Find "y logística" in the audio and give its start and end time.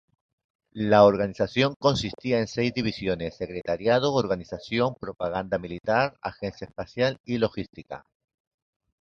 7.23-8.03